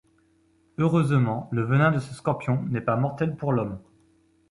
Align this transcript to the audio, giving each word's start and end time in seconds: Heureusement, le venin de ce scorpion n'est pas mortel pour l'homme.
Heureusement, 0.79 1.47
le 1.51 1.61
venin 1.61 1.91
de 1.91 1.99
ce 1.99 2.15
scorpion 2.15 2.63
n'est 2.69 2.81
pas 2.81 2.95
mortel 2.97 3.35
pour 3.35 3.53
l'homme. 3.53 3.77